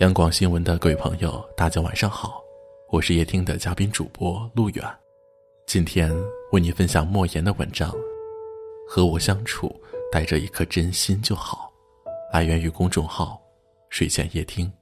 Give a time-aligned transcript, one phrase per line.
[0.00, 2.42] 央广新闻的各位朋友，大家晚上好，
[2.88, 4.82] 我是夜听的嘉宾主播陆远，
[5.66, 6.10] 今天
[6.52, 7.94] 为你分享莫言的文章。
[8.88, 9.70] 和我相处，
[10.10, 11.70] 带着一颗真心就好。
[12.32, 13.38] 来源于公众号
[13.92, 14.72] “睡前夜听”。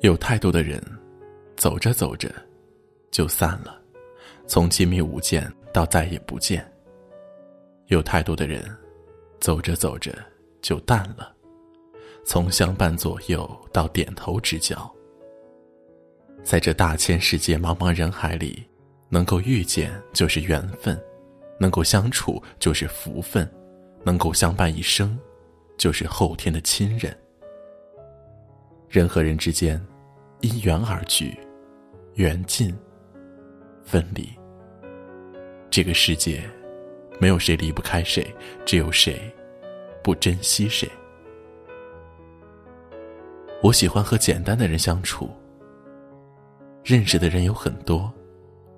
[0.00, 0.78] 有太多的人，
[1.56, 2.30] 走着走着
[3.10, 3.80] 就散了，
[4.46, 6.62] 从亲密无间到再也不见。
[7.86, 8.62] 有太多的人。
[9.42, 10.16] 走着走着
[10.60, 11.34] 就淡了，
[12.24, 14.88] 从相伴左右到点头之交。
[16.44, 18.64] 在这大千世界茫茫人海里，
[19.08, 20.96] 能够遇见就是缘分，
[21.58, 23.52] 能够相处就是福分，
[24.04, 25.18] 能够相伴一生，
[25.76, 27.12] 就是后天的亲人。
[28.88, 29.84] 人和人之间，
[30.40, 31.36] 因缘而聚，
[32.14, 32.72] 缘尽，
[33.82, 34.28] 分离。
[35.68, 36.48] 这个世界。
[37.22, 38.26] 没有谁离不开谁，
[38.66, 39.32] 只有谁
[40.02, 40.90] 不珍惜谁。
[43.62, 45.30] 我喜欢和简单的人相处。
[46.82, 48.12] 认识的人有很多，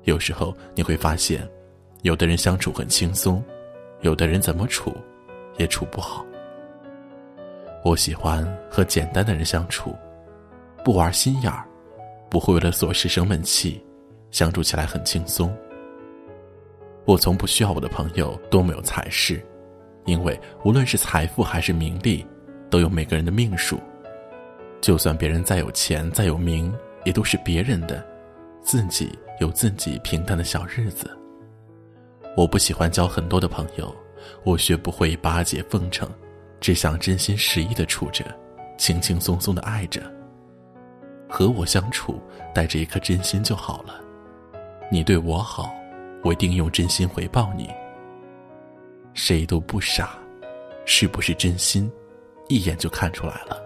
[0.03, 1.49] 有时候你会发现，
[2.03, 3.43] 有的人相处很轻松，
[4.03, 4.95] 有的人怎么处
[5.57, 6.23] 也处不好。
[7.83, 9.97] 我喜欢和简单的人相处，
[10.85, 11.65] 不玩心眼儿，
[12.29, 13.83] 不会为了琐事生闷气，
[14.31, 15.51] 相处起来很轻松。
[17.05, 19.45] 我从不需要我的朋友多么有才识，
[20.07, 22.27] 因为无论是财富还是名利，
[22.71, 23.79] 都有每个人的命数。
[24.81, 26.73] 就算别人再有钱再有名，
[27.05, 28.05] 也都是别人的，
[28.63, 31.11] 自己有自己平淡的小日子。
[32.37, 33.95] 我不喜欢交很多的朋友，
[34.43, 36.09] 我学不会巴结奉承，
[36.59, 38.25] 只想真心实意的处着，
[38.79, 40.03] 轻轻松松的爱着。
[41.29, 42.21] 和我相处，
[42.55, 44.01] 带着一颗真心就好了。
[44.91, 45.75] 你对我好。
[46.25, 47.71] 我一定用真心回报你。
[49.13, 50.19] 谁都不傻，
[50.87, 51.89] 是不是真心，
[52.49, 53.63] 一眼就看出来了，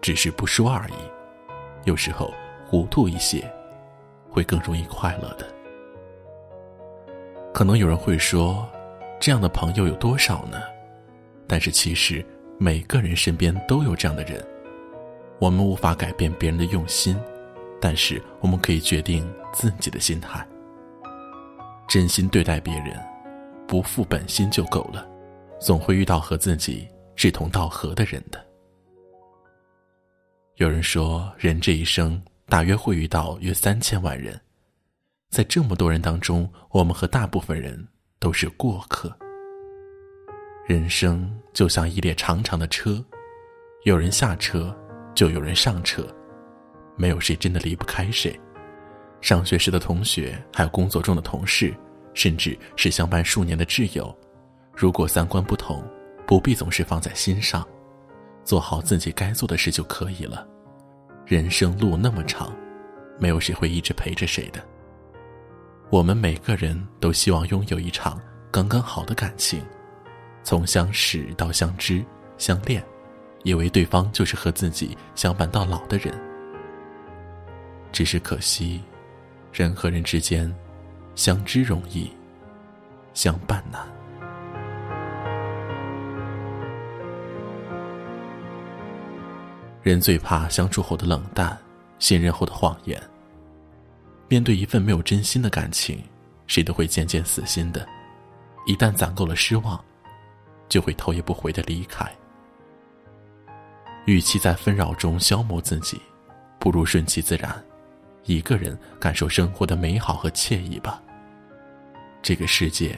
[0.00, 0.94] 只是不说而已。
[1.84, 2.32] 有时候
[2.66, 3.44] 糊涂一些，
[4.30, 5.46] 会更容易快乐的。
[7.52, 8.66] 可能有人会说，
[9.18, 10.58] 这样的朋友有多少呢？
[11.46, 12.24] 但是其实
[12.58, 14.42] 每个人身边都有这样的人。
[15.40, 17.18] 我们无法改变别人的用心，
[17.80, 20.46] 但是我们可以决定自己的心态。
[21.88, 22.94] 真心对待别人，
[23.66, 25.08] 不负本心就够了。
[25.58, 28.44] 总会遇到和自己志同道合的人的。
[30.56, 34.38] 有人说，人这一生大约会遇到约三千万人，
[35.30, 37.88] 在这么多人当中，我们和大部分人
[38.18, 39.16] 都是过客。
[40.66, 43.02] 人生就像一列长长的车，
[43.84, 44.76] 有人下车，
[45.14, 46.06] 就有人上车，
[46.96, 48.38] 没有谁真的离不开谁。
[49.20, 51.74] 上学时的同学，还有工作中的同事，
[52.14, 54.16] 甚至是相伴数年的挚友，
[54.74, 55.84] 如果三观不同，
[56.26, 57.66] 不必总是放在心上，
[58.44, 60.46] 做好自己该做的事就可以了。
[61.26, 62.54] 人生路那么长，
[63.18, 64.64] 没有谁会一直陪着谁的。
[65.90, 68.20] 我们每个人都希望拥有一场
[68.50, 69.62] 刚刚好的感情，
[70.42, 72.04] 从相识到相知、
[72.36, 72.82] 相恋，
[73.42, 76.14] 以为对方就是和自己相伴到老的人。
[77.90, 78.80] 只是可惜。
[79.52, 80.54] 人和人之间，
[81.14, 82.10] 相知容易，
[83.14, 83.80] 相伴难。
[89.82, 91.56] 人最怕相处后的冷淡，
[91.98, 93.00] 信任后的谎言。
[94.28, 96.02] 面对一份没有真心的感情，
[96.46, 97.88] 谁都会渐渐死心的。
[98.66, 99.82] 一旦攒够了失望，
[100.68, 102.06] 就会头也不回的离开。
[104.04, 106.00] 与其在纷扰中消磨自己，
[106.58, 107.64] 不如顺其自然。
[108.28, 111.02] 一个人感受生活的美好和惬意吧。
[112.20, 112.96] 这个世界，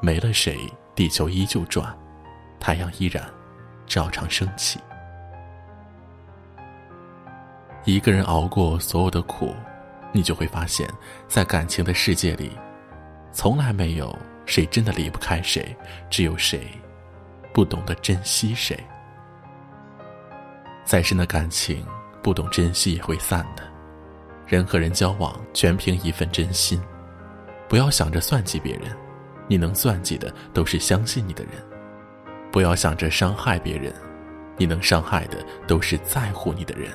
[0.00, 0.58] 没了谁，
[0.94, 1.94] 地球依旧转，
[2.58, 3.22] 太阳依然
[3.86, 4.80] 照常升起。
[7.84, 9.54] 一个人熬过所有的苦，
[10.10, 10.88] 你就会发现，
[11.28, 12.50] 在感情的世界里，
[13.30, 15.76] 从来没有谁真的离不开谁，
[16.08, 16.66] 只有谁
[17.52, 18.82] 不懂得珍惜谁。
[20.82, 21.86] 再深的感情，
[22.22, 23.70] 不懂珍惜也会散的。
[24.52, 26.78] 人和人交往，全凭一份真心。
[27.70, 28.94] 不要想着算计别人，
[29.48, 31.54] 你能算计的都是相信你的人；
[32.50, 33.90] 不要想着伤害别人，
[34.58, 36.90] 你能伤害的都是在乎你的人。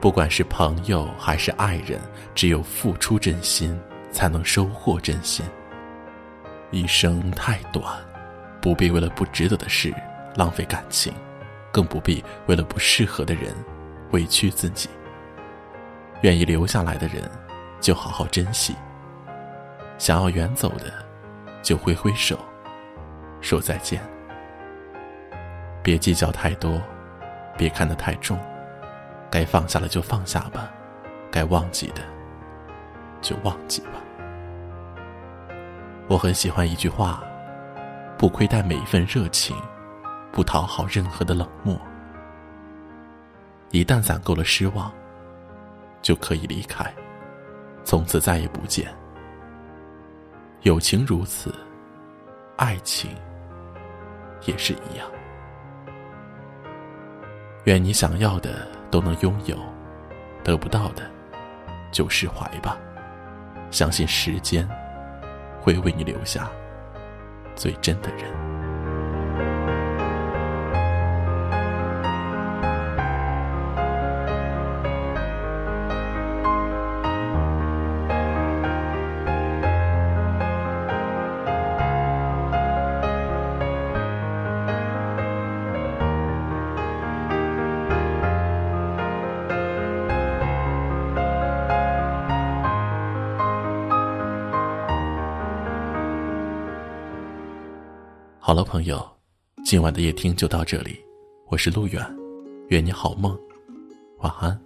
[0.00, 2.00] 不管是朋友还是爱人，
[2.34, 3.78] 只有付出真心，
[4.10, 5.44] 才能收获真心。
[6.70, 7.84] 一生太短，
[8.62, 9.92] 不必为了不值得的事
[10.36, 11.12] 浪费感情，
[11.70, 13.54] 更不必为了不适合的人
[14.12, 14.88] 委屈自己。
[16.22, 17.22] 愿意留下来的人，
[17.80, 18.74] 就好好珍惜；
[19.98, 20.92] 想要远走的，
[21.62, 22.36] 就挥挥手；
[23.40, 24.00] 说再见。
[25.82, 26.80] 别计较太多，
[27.58, 28.38] 别看得太重，
[29.30, 30.70] 该放下了就放下吧，
[31.30, 32.00] 该忘记的
[33.20, 34.00] 就忘记吧。
[36.08, 37.22] 我很喜欢一句话：
[38.16, 39.54] 不亏待每一份热情，
[40.32, 41.78] 不讨好任何的冷漠。
[43.70, 44.90] 一旦攒够了失望，
[46.04, 46.84] 就可以离开，
[47.82, 48.94] 从此再也不见。
[50.60, 51.52] 友情如此，
[52.58, 53.10] 爱情
[54.44, 55.08] 也是一样。
[57.64, 59.56] 愿你想要的都能拥有，
[60.44, 61.10] 得不到的
[61.90, 62.78] 就释怀吧。
[63.70, 64.68] 相信时间
[65.58, 66.50] 会为你留下
[67.56, 68.24] 最真的人。
[98.54, 99.04] 好了，朋友，
[99.64, 100.96] 今晚的夜听就到这里。
[101.48, 102.00] 我是路远，
[102.68, 103.36] 愿你好梦，
[104.18, 104.56] 晚安。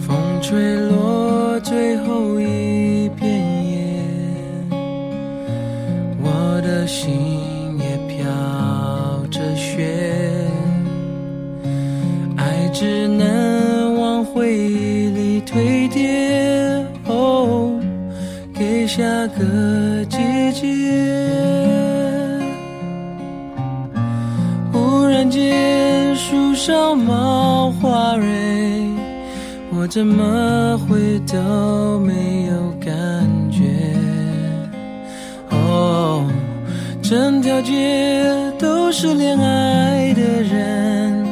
[0.00, 3.28] 风吹落最后一片
[3.70, 4.02] 叶，
[6.22, 9.84] 我的心也飘着雪，
[12.38, 14.87] 爱只能往回忆。
[18.88, 20.16] 下个季
[20.52, 20.66] 节。
[24.72, 28.24] 忽然间树上冒花蕊，
[29.70, 32.94] 我怎么会都没有感
[33.52, 33.64] 觉？
[35.50, 36.26] 哦，
[37.02, 41.26] 整条街都是恋爱的人。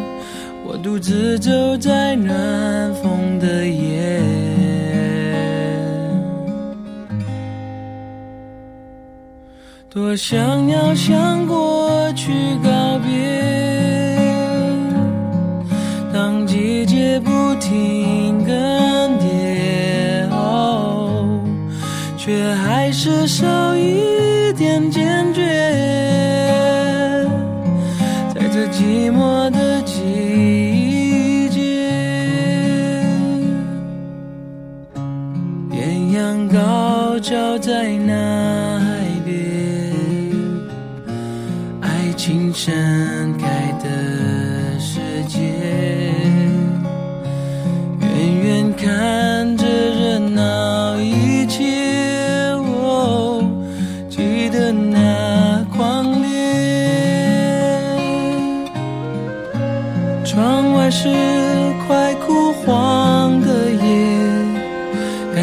[0.67, 4.21] 我独自走在暖风的夜，
[9.97, 12.31] 多想要向过去
[12.63, 13.09] 告别。
[16.13, 18.55] 当季节不停更
[19.19, 21.41] 迭，哦，
[22.19, 23.96] 却还是少一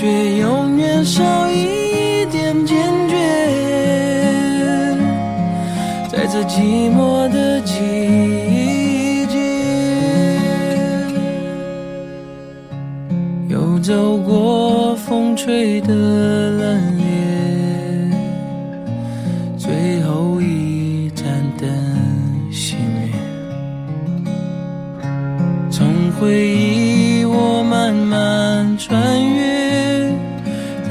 [0.00, 2.76] 却永远少一点坚
[3.08, 3.16] 决，
[6.08, 9.36] 在这寂寞的季节，
[13.48, 16.80] 又走过风吹的冷
[19.58, 21.26] 冽，最后一盏
[21.58, 21.68] 灯
[22.52, 23.10] 熄灭，
[25.72, 25.88] 从
[26.20, 29.37] 回忆我慢慢穿越。